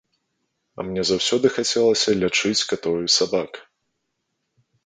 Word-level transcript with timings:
А 0.77 0.85
мне 0.87 1.03
заўсёды 1.09 1.51
хацелася 1.59 2.17
лячыць 2.23 2.57
катоў 2.73 2.95
і 3.05 3.13
сабак. 3.17 3.51